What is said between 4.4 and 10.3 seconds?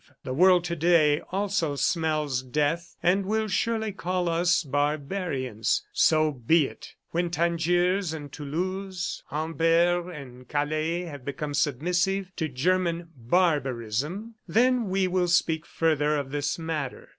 barbarians.... So be it! When Tangiers and Toulouse, Amberes